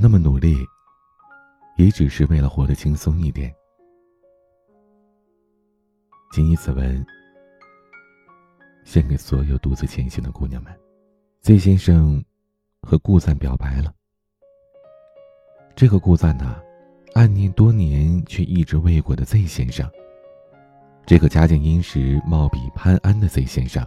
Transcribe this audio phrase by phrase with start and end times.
[0.00, 0.56] 那么努力，
[1.76, 3.54] 也只是为了活得轻松一点。
[6.32, 7.04] 谨以此文，
[8.84, 10.72] 献给所有独自前行的姑娘们。
[11.42, 12.22] Z 先生
[12.82, 13.92] 和顾赞表白了。
[15.74, 16.60] 这个顾赞呢，
[17.14, 19.88] 暗恋多年却一直未果的 Z 先生。
[21.06, 23.86] 这个家境殷实、貌比潘安的 Z 先生，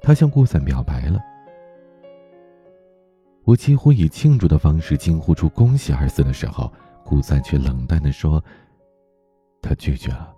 [0.00, 1.20] 他向顾赞表白了。
[3.46, 6.68] 我几乎以庆祝的方式惊呼出“恭喜”二字的时候，
[7.04, 8.42] 顾赞却冷淡的说
[9.62, 10.34] ：“他拒绝了。”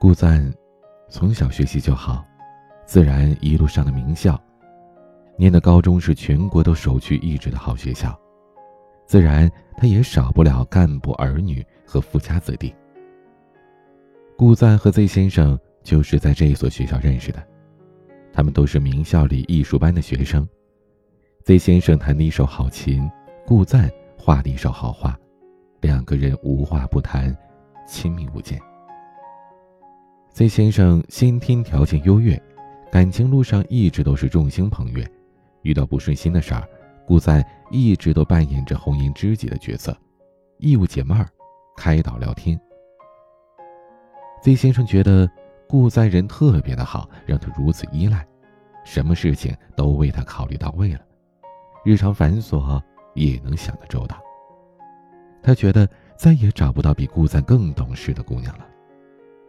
[0.00, 0.52] 顾赞
[1.08, 2.26] 从小学习就好，
[2.84, 4.36] 自然一路上的名校，
[5.36, 8.18] 念的高中是全国都首屈一指的好学校，
[9.06, 12.74] 自然他也少不了干部儿女和富家子弟。
[14.36, 17.51] 顾赞和 Z 先生就是在这一所学校认识的。
[18.32, 20.48] 他们都是名校里艺术班的学生。
[21.44, 23.10] Z 先生弹的一手好琴，
[23.46, 25.18] 顾赞画的一手好画，
[25.80, 27.36] 两个人无话不谈，
[27.86, 28.58] 亲密无间。
[30.32, 32.40] Z 先生先天条件优越，
[32.90, 35.06] 感情路上一直都是众星捧月。
[35.62, 36.66] 遇到不顺心的事儿，
[37.06, 39.96] 顾赞一直都扮演着红颜知己的角色，
[40.58, 41.28] 义务解闷儿，
[41.76, 42.58] 开导聊天。
[44.42, 45.30] Z 先生觉得。
[45.72, 48.26] 顾赞人特别的好，让他如此依赖，
[48.84, 51.00] 什么事情都为他考虑到位了，
[51.82, 52.78] 日常繁琐
[53.14, 54.20] 也能想得周到。
[55.42, 58.66] 他觉得再也找不到比顾赞更懂事的姑娘了，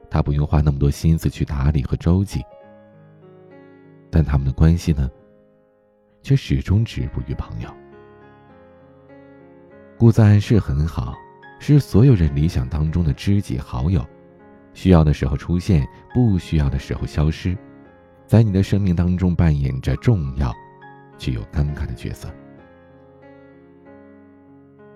[0.10, 2.42] 他不用花那么多心思去打理和周济。
[4.10, 5.12] 但他们的关系呢，
[6.22, 7.70] 却始终止步于朋友。
[9.98, 11.14] 顾赞是很好，
[11.60, 14.02] 是所有人理想当中的知己好友。
[14.74, 17.58] 需要的时候出现，不需要的时候消失，
[18.26, 20.54] 在你的生命当中扮演着重要
[21.18, 22.28] 却又尴尬的角色。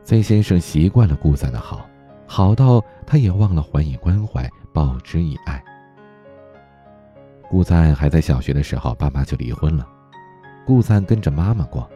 [0.03, 1.88] Z 先生习惯了顾赞的好，
[2.25, 5.63] 好到他也忘了还以关怀，报之以爱。
[7.50, 9.88] 顾赞还在小学的时候，爸妈就离婚了，
[10.66, 11.90] 顾赞跟着妈妈过，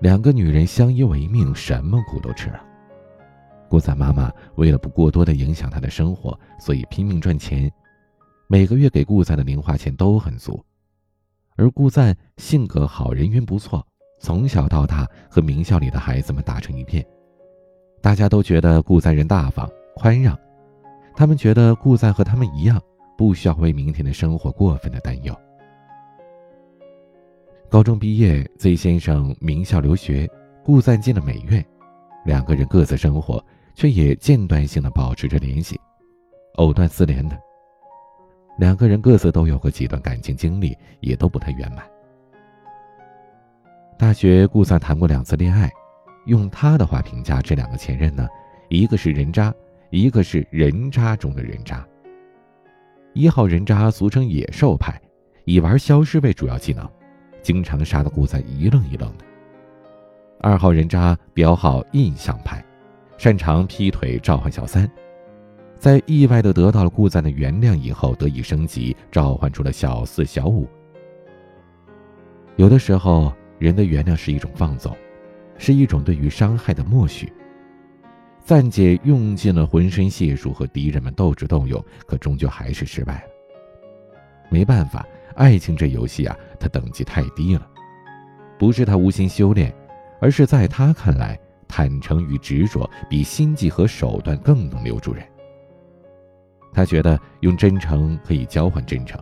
[0.00, 2.60] 两个女人相依为命，什么苦都吃了。
[3.68, 7.70] 顾赞妈妈为了不过多的影响他的生活，所以拼命赚钱，
[8.48, 10.64] 每个月给顾赞的零花钱都很足。
[11.56, 13.84] 而顾赞性格好，人缘不错，
[14.20, 17.04] 从小到大和名校里的孩子们打成一片，
[18.00, 20.38] 大家都觉得顾赞人大方宽让，
[21.14, 22.80] 他们觉得顾赞和他们一样，
[23.16, 25.34] 不需要为明天的生活过分的担忧。
[27.68, 30.30] 高中毕业，Z 先生名校留学，
[30.62, 31.64] 顾赞进了美院，
[32.24, 33.44] 两个人各自生活。
[33.76, 35.78] 却也间断性的保持着联系，
[36.54, 37.38] 藕断丝连的。
[38.58, 41.84] 两个人各自都有过几段感情经历，也都不太圆满。
[43.98, 45.70] 大学顾赞谈过两次恋爱，
[46.24, 48.26] 用他的话评价这两个前任呢，
[48.70, 49.54] 一个是人渣，
[49.90, 51.86] 一个是人渣中的人渣。
[53.12, 54.98] 一号人渣俗称野兽派，
[55.44, 56.90] 以玩消失为主要技能，
[57.42, 59.24] 经常杀得顾赞一愣一愣的。
[60.40, 62.64] 二号人渣标号印象派。
[63.18, 64.90] 擅长劈腿召唤小三，
[65.78, 70.68] 在意外的得到了顾赞的原谅以后，得以升级，召唤出了小四、小五。
[72.56, 74.94] 有的时候，人的原谅是一种放纵，
[75.58, 77.32] 是一种对于伤害的默许。
[78.44, 83.28] 赞姐用尽了浑身解数和敌人们斗智斗勇，可终究还是失败了。
[84.48, 85.04] 没办法，
[85.34, 87.66] 爱情这游戏啊，它等级太低了，
[88.58, 89.74] 不是他无心修炼，
[90.20, 91.38] 而是在他看来。
[91.68, 95.24] 坦诚与执着比心计和手段更能留住人。
[96.72, 99.18] 他觉得用真诚可以交换真诚，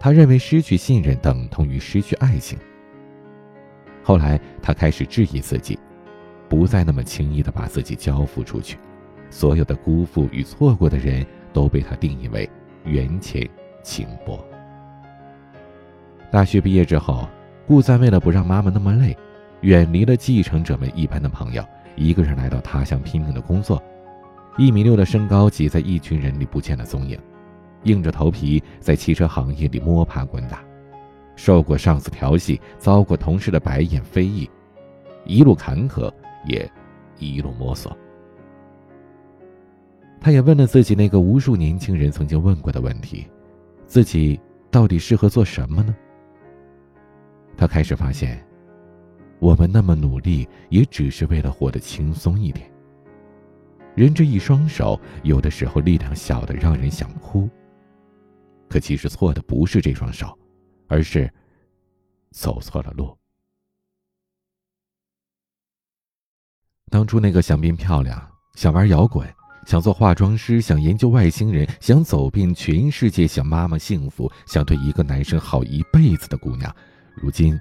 [0.00, 2.58] 他认为失去信任等同于失去爱情。
[4.02, 5.78] 后来他开始质疑自己，
[6.48, 8.78] 不再那么轻易的把自己交付出去。
[9.28, 12.48] 所有的辜负与错过的人都被他定义为
[12.84, 13.46] 缘浅
[13.82, 14.42] 情薄。
[16.30, 17.28] 大学毕业之后，
[17.66, 19.16] 顾赞为了不让妈妈那么累，
[19.62, 21.64] 远离了继承者们一般的朋友。
[21.96, 23.82] 一个人来到他乡拼命的工作，
[24.58, 27.18] 一米六的身高挤在一群人里不见了踪影，
[27.84, 30.62] 硬着头皮在汽车行业里摸爬滚打，
[31.36, 34.46] 受过上司调戏，遭过同事的白眼非议，
[35.24, 36.12] 一路坎坷
[36.44, 36.70] 也
[37.18, 37.96] 一路摸索。
[40.20, 43.26] 他也问了自己那个无数年轻人曾经问过的问题：
[43.86, 44.38] 自己
[44.70, 45.96] 到底适合做什么呢？
[47.56, 48.45] 他开始发现。
[49.38, 52.70] 我们那么努力也只是为了活得轻松一点。
[53.94, 57.48] 人这一双手有的时候力量小的让人想哭。
[58.68, 60.36] 可其实错的不是这双手
[60.88, 61.32] 而是
[62.32, 63.16] 走错了路。
[66.90, 69.28] 当初那个想变漂亮想玩摇滚
[69.66, 76.74] 想做化妆师想研究外星人想走遍全世界想妈妈幸福想对一个男生好一辈子的姑娘
[77.16, 77.58] 如今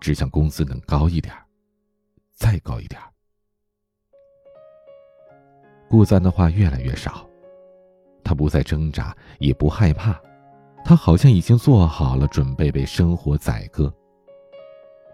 [0.00, 1.34] 只想工资能高一点，
[2.32, 3.00] 再高一点。
[5.88, 7.26] 顾赞的话越来越少，
[8.22, 10.20] 他不再挣扎，也不害怕，
[10.84, 13.92] 他好像已经做好了准备被生活宰割。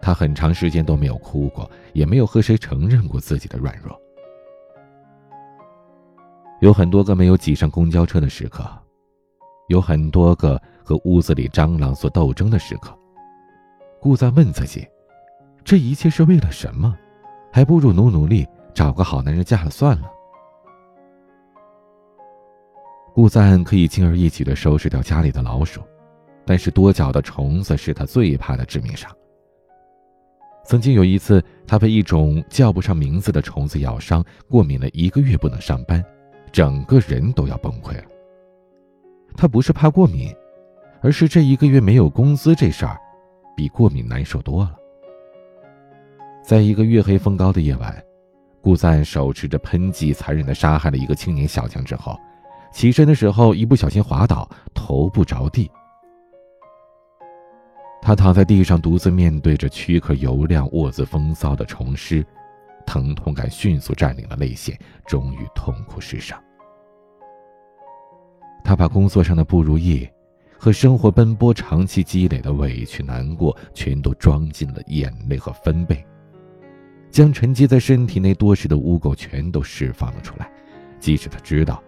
[0.01, 3.99] 他很长时间都没有哭过，也没有和谁承认过自己的软弱。
[6.61, 8.65] 有很多个没有挤上公交车的时刻，
[9.67, 12.97] 有很多个和屋子里蟑螂所斗争的时刻。
[13.99, 14.87] 顾赞问自己：
[15.63, 16.95] 这一切是为了什么？
[17.51, 20.11] 还不如努努力，找个好男人嫁了算了。
[23.13, 25.81] 顾赞可以轻而易举地收拾掉家里的老鼠，
[26.45, 29.09] 但是多脚的虫子是他最怕的致命伤。
[30.65, 36.03] 曾经有一次，他被一种叫不上名字的虫子咬伤，过敏了一个月不能上班，
[36.51, 38.03] 整个人都要崩溃了。
[39.37, 40.35] 他不是怕过敏，
[41.01, 42.99] 而是这一个月没有工资这事儿，
[43.55, 44.75] 比过敏难受多了。
[46.43, 48.03] 在一个月黑风高的夜晚，
[48.61, 52.15] 顾赞手持着喷剂，残忍地杀害了一个青年小将之后。
[52.71, 55.71] 起身的时候，一不小心滑倒，头部着地。
[58.01, 62.23] 他躺在地上，独自面对着躯壳油亮、卧姿风骚的虫尸，
[62.85, 66.37] 疼痛感迅速占领了泪腺，终于痛哭失声。
[68.63, 70.07] 他把工作上的不如意，
[70.65, 76.03] 和生活奔波长期积累的委屈、难过，全都装进了眼泪和分贝，
[77.11, 80.51] 将沉积在身体内多时的污垢全都释放了出来，
[80.99, 81.83] 即使他知道。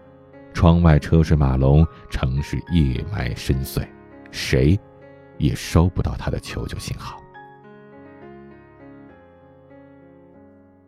[0.54, 3.84] 窗外车水马龙，城市夜霾深邃，
[4.30, 4.78] 谁
[5.38, 7.20] 也收不到他的求救信号。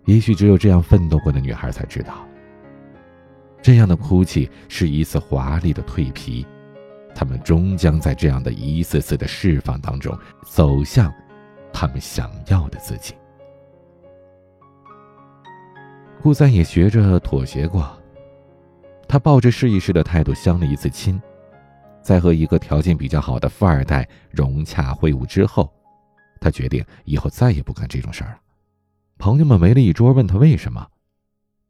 [0.05, 2.25] 也许只有这样奋斗过的女孩才知道，
[3.61, 6.47] 这样的哭泣是一次华丽的蜕皮，
[7.15, 11.12] 他们终将在这样的一次次的释放当中，走向
[11.73, 13.15] 他们想要的自己。
[16.23, 17.91] 顾三也学着妥协过。
[19.09, 21.21] 他抱着试一试的态度相了一次亲，
[22.01, 25.69] 在和一个条件比较好的富二代融洽会晤之后，
[26.41, 28.39] 他决定以后再也不干这种事儿了。
[29.19, 30.87] 朋友们围了一桌，问他为什么，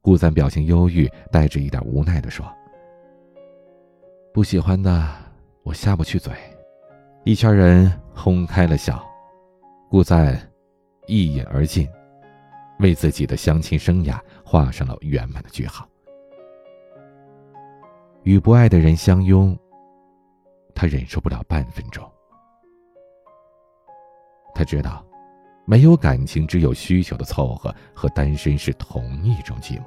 [0.02, 2.44] 顾三表情忧郁，带着一点无奈的说
[4.34, 5.08] ：“不喜欢的
[5.62, 6.32] 我下不去嘴。”
[7.24, 9.04] 一圈人哄开了笑，
[9.90, 10.40] 顾赞
[11.06, 11.86] 一饮而尽，
[12.78, 15.86] 为自己的相亲生涯画上了圆满的句号。
[18.22, 19.58] 与不爱的人相拥，
[20.74, 22.10] 他忍受不了半分钟。
[24.54, 25.04] 他知道，
[25.66, 29.84] 没有感情，只有需求的凑合和单身是同一种寂寞。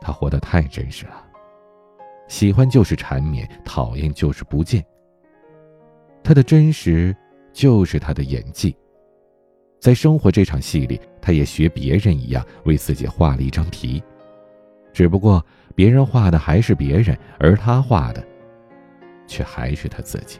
[0.00, 1.26] 他活得太真实了，
[2.32, 4.82] 喜欢就是缠绵，讨厌就是不见。
[6.24, 7.14] 他的真实
[7.52, 8.74] 就是他的演技，
[9.78, 14.02] 在生活这场戏里，他也学别人一样为自己画了一张皮，
[14.94, 15.44] 只不过。
[15.74, 18.22] 别人画的还是别人，而他画的，
[19.26, 20.38] 却还是他自己。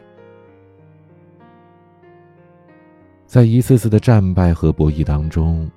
[3.25, 5.69] 在一次次的战败和博弈当中，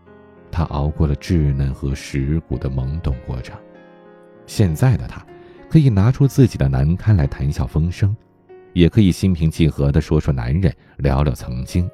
[0.50, 3.58] 他熬过了稚嫩和蚀骨的懵懂过程。
[4.46, 5.24] 现在的他，
[5.68, 8.16] 可以拿出自己的难堪来谈笑风生，
[8.72, 11.88] 也可以心平气和的说说男人，聊聊曾经。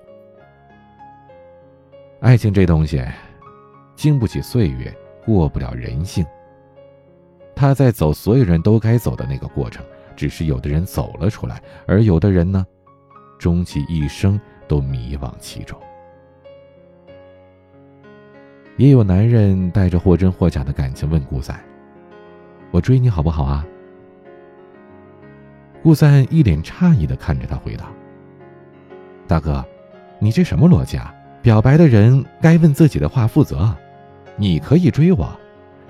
[2.21, 3.05] 爱情这东西，
[3.97, 6.25] 经不起岁月，过不了人性。
[7.55, 12.65] 他在走所有人都该走的那个过程，只是有的人走了出来，而有的人呢，
[13.39, 15.79] 终其一生都迷惘其中。
[18.77, 21.55] 也有男人带着或真或假的感情问顾仔
[22.73, 23.65] ：“我追你好不好啊？”
[25.81, 27.87] 顾三一脸诧异的看着他回答
[29.29, 29.65] ：“大哥，
[30.19, 31.15] 你这什么逻辑啊？
[31.41, 33.73] 表白的人该问自己的话负责，
[34.37, 35.29] 你可以追我。”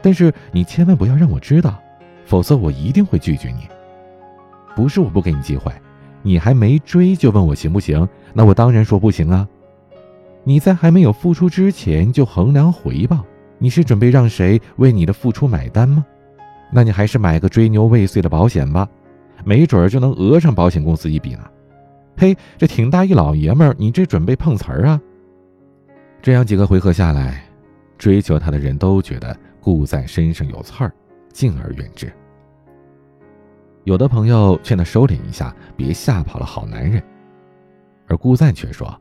[0.05, 1.81] 但是你千万不要让我知道，
[2.25, 3.69] 否则我一定会拒绝你。
[4.75, 5.71] 不是我不给你机会，
[6.23, 8.09] 你还没追就问我行不行？
[8.33, 9.47] 那我当然说不行啊！
[10.43, 13.25] 你在还没有付出之前就衡量回报，
[13.59, 16.05] 你是准备让谁为你的付出买单吗？
[16.73, 18.89] 那你还是买个追牛未遂的保险吧，
[19.45, 21.45] 没准儿就能讹上保险公司一笔呢。
[22.17, 25.01] 嘿，这挺大一老爷们儿，你这准备碰瓷儿啊？
[26.23, 27.45] 这样几个回合下来，
[27.99, 29.37] 追求他的人都觉得。
[29.65, 30.93] 顾赞身上有刺儿，
[31.33, 32.13] 敬而远之。
[33.85, 37.01] 有的朋友劝他收敛一下，别吓跑了好男人，
[38.09, 38.93] 而顾赞却说：“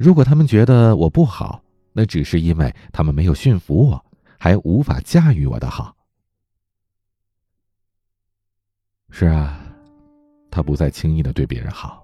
[0.00, 1.60] 如果他们觉得我不好，
[1.92, 4.02] 那只是因为他们没有驯服我，
[4.38, 5.94] 还无法驾驭我的好。
[9.10, 9.60] 是啊，
[10.50, 12.02] 他不再轻易的对别人好，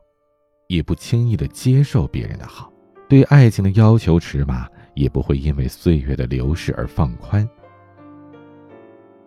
[0.68, 2.72] 也不轻易的接受别人的好，
[3.08, 7.48] 对爱情的要求尺码也不会因为岁月的流逝而放宽。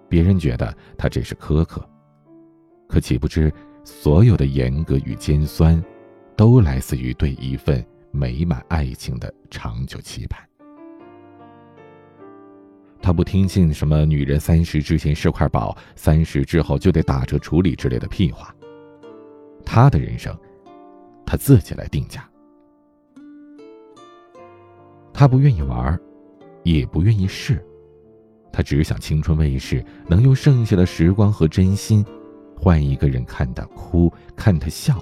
[0.07, 1.87] 别人觉得他这是苛刻，
[2.87, 3.51] 可岂不知
[3.83, 5.81] 所有的严格与尖酸，
[6.35, 10.48] 都来自于对一份美满爱情的长久期盼。
[13.01, 18.53] 他不听信什么“女人三十之前是块宝，三十之后就得打折处理”之类的屁话。
[19.65, 20.37] 他的人生，
[21.25, 22.27] 他自己来定价。
[25.13, 25.99] 他不愿意玩，
[26.63, 27.63] 也不愿意试。
[28.51, 32.05] 他只想青春未逝，能用剩下的时光和真心，
[32.57, 34.97] 换一个人看他哭，看他笑，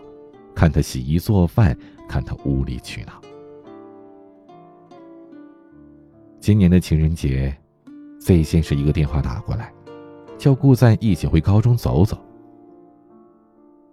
[0.53, 1.77] 看他洗衣做饭，
[2.07, 3.21] 看他无理取闹。
[6.39, 7.55] 今年的情人节
[8.27, 9.73] ，Z 先生一个电话打过来，
[10.37, 12.17] 叫顾赞一起回高中走走。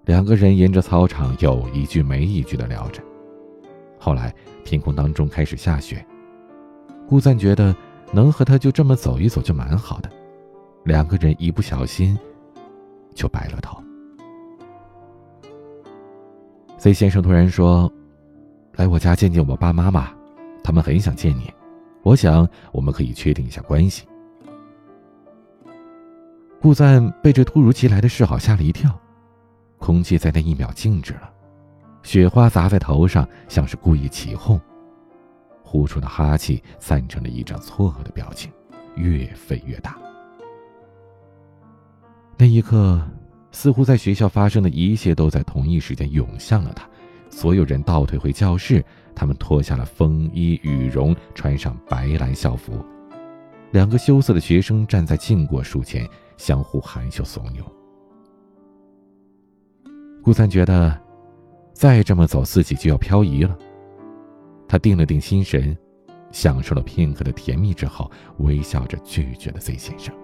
[0.06, 3.00] 两个人沿着操场有一句没一句的聊着。
[3.96, 6.04] 后来天空当中开始下雪，
[7.08, 7.72] 顾赞觉得。
[8.12, 10.08] 能和他就这么走一走就蛮好的，
[10.84, 12.16] 两个人一不小心
[13.12, 13.76] 就白了头。
[16.78, 17.92] C 先生突然说
[18.76, 20.14] ：“来我家见见我爸妈吧，
[20.62, 21.52] 他们很想见你，
[22.04, 24.06] 我想我们可以确定一下关系。”
[26.64, 28.98] 顾赞被这突如其来的示好吓了一跳，
[29.76, 31.30] 空气在那一秒静止了，
[32.02, 34.58] 雪花砸在头上，像是故意起哄。
[35.62, 38.50] 呼出的哈气散成了一张错愕的表情，
[38.94, 39.98] 越飞越大。
[42.38, 42.98] 那一刻，
[43.52, 46.88] 似乎在学校发生的一切都在同一时间涌向了他。
[47.28, 48.82] 所有人倒退回教室，
[49.14, 52.82] 他们脱下了风衣羽绒，穿上白蓝校服。
[53.72, 57.62] 两个羞涩的学生站在禁果树前，相互含羞怂恿。
[60.22, 60.98] 顾三觉得，
[61.72, 63.56] 再这么走，自己就要漂移了。
[64.66, 65.76] 他定了定心神，
[66.32, 70.14] 享受了片刻的甜蜜之后，微笑着拒绝了 Z 先生。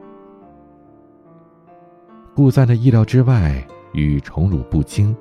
[2.35, 3.63] 顾赞的意料之外
[3.93, 5.15] 与宠辱不惊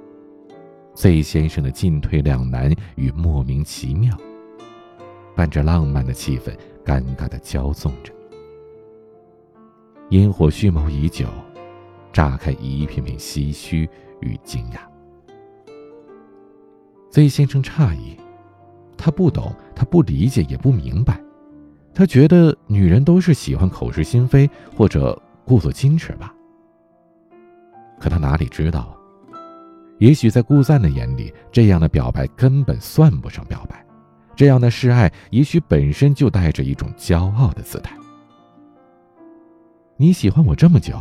[0.96, 4.16] ，Z 先生的进退两难与莫名其妙，
[5.36, 8.14] 伴着浪漫的气氛，尴尬的骄纵着。
[10.10, 11.28] 烟火蓄谋已久，
[12.12, 13.88] 炸开一片片唏嘘
[14.22, 14.80] 与惊讶。
[17.12, 18.18] Z 先生诧异。
[18.98, 21.22] 他不懂，他不理解，也不明白。
[21.94, 26.34] 他觉得女人都是喜欢口是心非或者故作矜持吧。
[28.00, 28.98] 可他哪里知道，
[30.00, 33.86] 也许在顾赞的眼里，这样的表白根本算不上表白，
[34.36, 37.96] 这样的示爱也许本身就带着一种骄傲的姿态。
[40.02, 40.98] 你喜欢我这么久，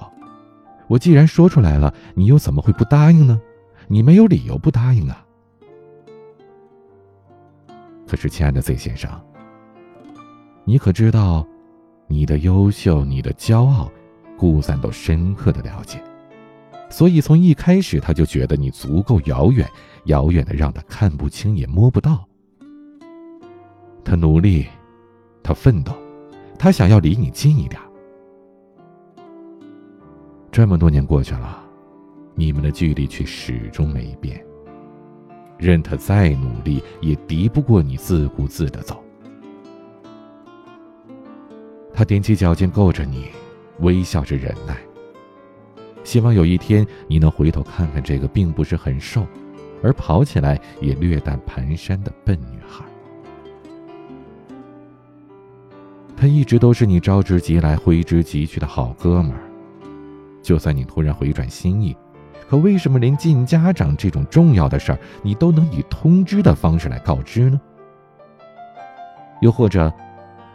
[0.89, 3.41] 我既然说出来了，你又怎么会不答应呢？
[3.87, 5.25] 你没有理由不答应啊。
[8.09, 9.09] 可是，亲爱的 Z 先生，
[10.65, 11.47] 你可知道，
[12.09, 13.89] 你的优秀，你的骄傲，
[14.37, 16.03] 顾三都深刻的了解。
[16.91, 19.65] 所以，从一开始他就觉得你足够遥远，
[20.07, 22.27] 遥远的让他看不清也摸不到。
[24.05, 24.67] 他努力，
[25.41, 25.93] 他奋斗，
[26.59, 27.81] 他想要离你近一点。
[30.59, 31.63] 这么多年过去了，
[32.35, 34.45] 你们的距离却始终没变。
[35.57, 39.01] 任他再努力，也敌不过你自顾自的走。
[41.95, 43.29] 他踮起脚尖够着你，
[43.79, 44.77] 微笑着忍耐。
[46.03, 49.25] 希望有一天你能回头看看这个并不是很瘦，
[49.81, 52.85] 而跑起来也略带蹒跚的笨女孩。
[56.17, 59.48] 他一直都是你招之即来挥之即去的好哥们儿，
[60.49, 61.95] 就算你突然回转心意。
[62.49, 67.61] 可为什么连见家长这种重要的事儿，你都能以通知的方式来告知呢？
[69.43, 69.93] 又或者，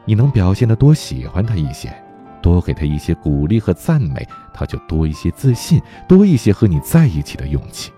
[0.03, 1.93] 你能表现的多喜欢他一些，
[2.41, 7.91] 多给他一些鼓励和赞美，他就多一些自信，多一些和你在一起的勇气。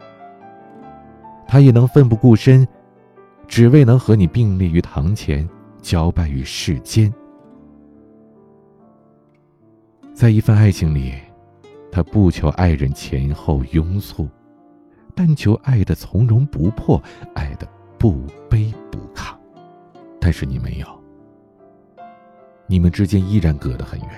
[1.48, 2.68] 他也能奋不顾身，
[3.48, 5.48] 只为能和你并立于堂前，
[5.82, 7.14] 交拜于世间。
[10.14, 11.14] 在一份爱情里。
[11.96, 14.28] 他不求爱人前后拥簇，
[15.16, 17.02] 但求爱的从容不迫，
[17.34, 17.66] 爱的
[17.98, 19.34] 不卑不亢。
[20.20, 20.88] 但是你没有，
[22.68, 24.10] 你们之间依然隔得很远。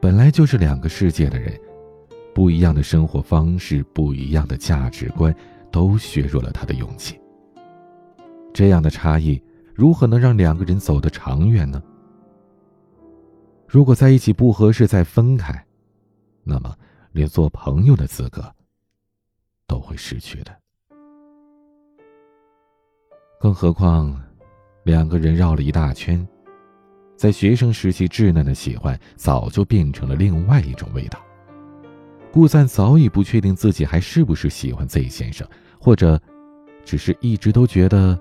[0.00, 1.56] 本来就是两个世界的人，
[2.34, 5.32] 不一样的生活方式，不一样的价值观，
[5.70, 7.16] 都削弱了他的勇气。
[8.52, 9.40] 这样的差异，
[9.72, 11.80] 如何能让两个人走得长远呢？
[13.68, 15.64] 如果在一起不合适再分开，
[16.44, 16.76] 那么
[17.12, 18.54] 连做朋友的资格
[19.66, 20.54] 都会失去的。
[23.40, 24.22] 更何况，
[24.84, 26.26] 两个人绕了一大圈，
[27.16, 31.18] 在学生时期稚嫩的喜欢，早就变成了另外一种味道。
[32.32, 35.46] 顾赞早已不确定自己还是不是喜欢 Z 先生，
[35.78, 36.20] 或者，
[36.84, 38.18] 只是一直都觉得，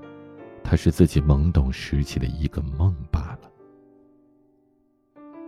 [0.64, 3.50] 他是自己懵懂时期的一个梦罢了。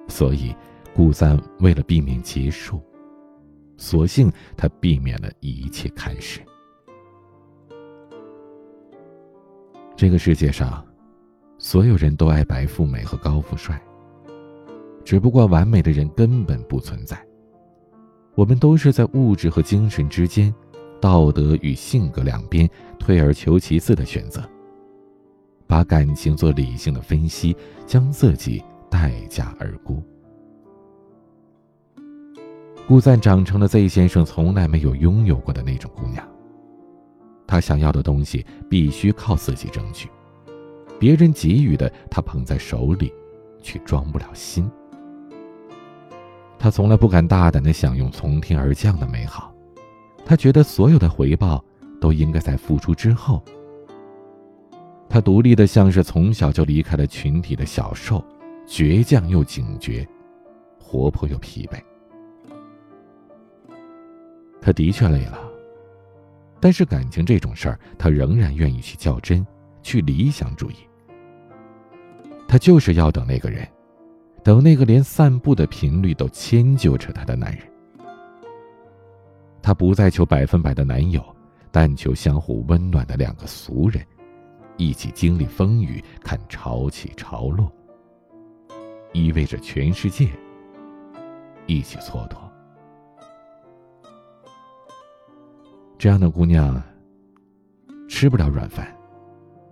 [0.07, 0.55] 所以，
[0.95, 2.81] 顾赞为了避免结束，
[3.75, 6.39] 索性他避免了一切开始。
[9.93, 10.85] 这个世界上，
[11.57, 13.77] 所有人都爱白富美和高富帅，
[15.03, 17.21] 只不过完美的人根本不存在。
[18.33, 20.53] 我们都是在物质和精神之间，
[21.01, 24.41] 道德与性格两边退而求其次的选择，
[25.67, 27.53] 把感情做理性的分析，
[27.85, 30.01] 将自己待价而沽。
[32.87, 36.23] 顾赞长成了 Z 先生从来没有拥有过的那种姑娘。
[37.47, 40.07] 他想要的东西必须靠自己争取，
[40.99, 43.11] 别人给予的他捧在手里，
[43.61, 44.69] 却装不了心。
[46.59, 49.53] 他从来不敢大胆的享用从天而降的美好，
[50.23, 51.63] 他觉得所有的回报
[51.99, 53.43] 都应该在付出之后。
[55.09, 58.23] 他独立的像是从小就离开了群体的小兽，
[58.67, 60.07] 倔强又警觉，
[60.79, 61.79] 活泼又疲惫。
[64.65, 65.39] 他的确累了，
[66.59, 69.45] 但是感情这种事儿，他仍然愿意去较真，
[69.83, 70.75] 去理想主义。
[72.47, 73.67] 他就是要等那个人。
[74.43, 77.61] 等那个连散步的频率都迁就着他的男人，
[79.61, 81.23] 他不再求百分百的男友，
[81.71, 84.03] 但求相互温暖的两个俗人，
[84.77, 87.71] 一起经历风雨，看潮起潮落，
[89.13, 90.27] 意味着全世界
[91.67, 92.44] 一起蹉跎。
[95.97, 96.81] 这样的姑娘，
[98.07, 98.87] 吃不了软饭，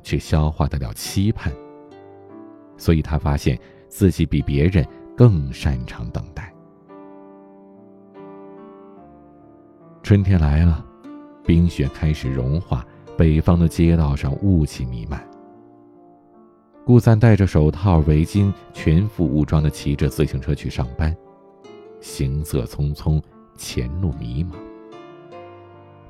[0.01, 1.53] 却消化得了期盼，
[2.77, 3.59] 所以他发现。
[3.95, 4.83] 自己比别人
[5.15, 6.51] 更擅长等待。
[10.01, 10.83] 春天来了，
[11.45, 12.83] 冰雪开始融化，
[13.15, 15.23] 北方的街道上雾气弥漫。
[16.83, 21.15] 顾三戴着手套、围巾，全副武装的骑着自行车去上班，
[22.01, 23.21] 行色匆匆，
[23.55, 24.55] 前路迷茫。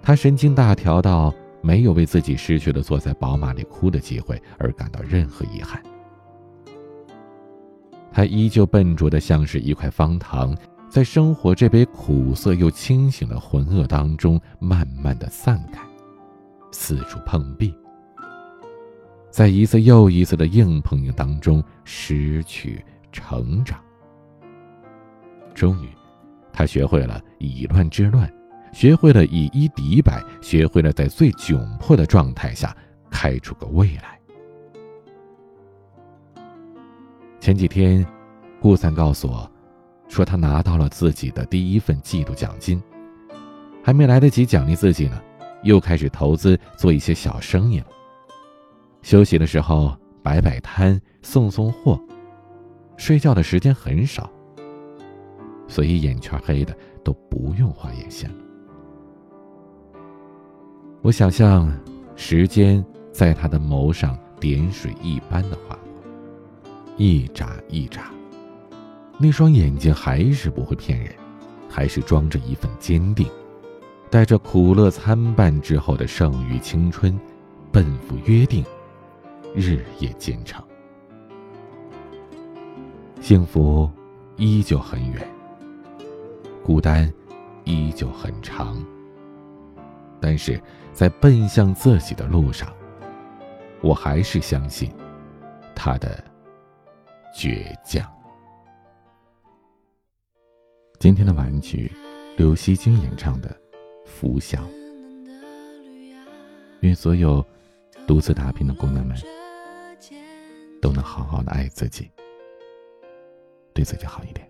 [0.06, 5.82] 他神经大条到没有为自己失去了坐在宝马里哭的机会而感到任何遗憾。
[8.12, 10.56] 他依旧笨拙的像是一块方糖，
[10.90, 15.82] 在生活这杯苦涩又清醒的浑噩当中，慢慢的散开，
[16.72, 17.74] 四处碰壁，
[19.32, 23.80] 在一次又一次的硬碰硬当中失去成长。
[25.56, 25.88] 终于，
[26.52, 28.32] 他学会了以乱治乱，
[28.74, 32.76] 学会了以一敌百，学会了在最窘迫的状态下
[33.10, 34.20] 开出个未来。
[37.40, 38.06] 前几天，
[38.60, 39.50] 顾三告诉我，
[40.10, 42.82] 说他拿到了自己的第一份季度奖金，
[43.84, 45.22] 还没来得及奖励自己呢，
[45.62, 47.86] 又开始投资做一些小生意了。
[49.04, 52.02] 休息的时候摆摆摊、送送货，
[52.98, 54.32] 睡觉的时间很少，
[55.68, 58.43] 所以眼圈黑的都不用画眼线了。
[61.04, 61.70] 我想象，
[62.16, 65.78] 时间在他的眸上点水一般的划。
[66.96, 68.10] 一眨一眨，
[69.18, 71.14] 那双眼睛还是不会骗人，
[71.68, 73.28] 还是装着一份坚定，
[74.10, 77.20] 带着苦乐参半之后的剩余青春，
[77.70, 78.64] 奔赴约定，
[79.54, 80.64] 日夜兼程。
[83.20, 83.92] 幸福
[84.38, 85.28] 依旧很远，
[86.64, 87.12] 孤单
[87.66, 88.82] 依旧很长，
[90.24, 90.58] 但是
[90.94, 92.74] 在奔向自己的路上，
[93.82, 94.90] 我还是相信
[95.76, 96.24] 他的。
[97.36, 98.08] 倔强。
[101.00, 101.92] 今天的晚曲，
[102.38, 103.50] 刘惜君演唱的
[104.06, 104.60] 《拂晓》。
[106.82, 107.44] 愿所有
[108.06, 109.18] 独自打拼的姑娘们，
[110.80, 112.10] 都能好好的爱自己，
[113.74, 114.48] 对自己好一点。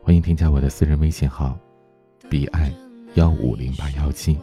[0.00, 1.58] 欢迎添加我的私人微信号：
[2.30, 2.72] 彼岸
[3.14, 4.36] 幺五零八幺七。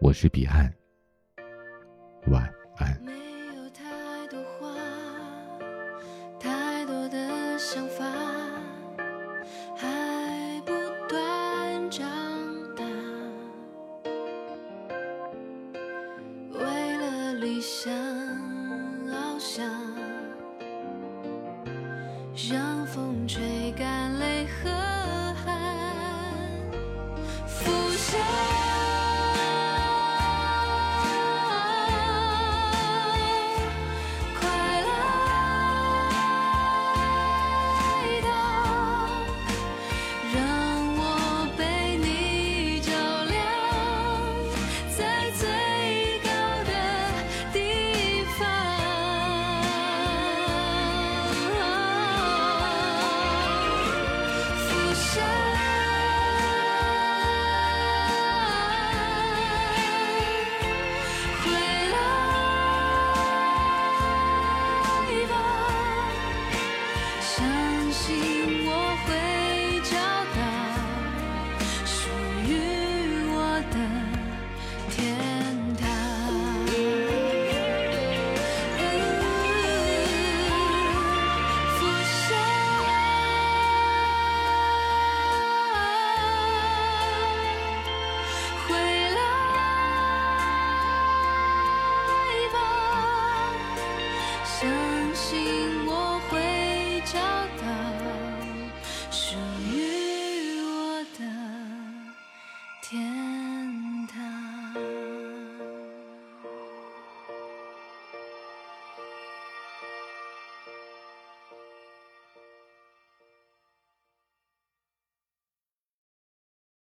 [0.00, 0.72] 我是彼岸。
[2.26, 3.25] 晚安。